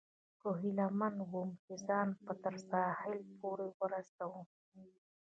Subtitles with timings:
[0.39, 4.45] خو هیله من ووم، چې ځان به تر ساحل پورې ورسوم.